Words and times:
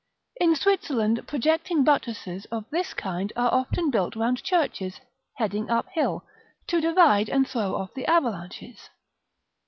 In 0.37 0.55
Switzerland, 0.55 1.27
projecting 1.27 1.83
buttresses 1.83 2.45
of 2.45 2.65
this 2.71 2.95
kind 2.95 3.31
are 3.35 3.53
often 3.53 3.91
built 3.91 4.15
round 4.15 4.41
churches, 4.43 4.99
heading 5.35 5.69
up 5.69 5.89
hill, 5.89 6.25
to 6.69 6.81
divide 6.81 7.29
and 7.29 7.47
throw 7.47 7.75
off 7.75 7.93
the 7.93 8.07
avalanches. 8.07 8.89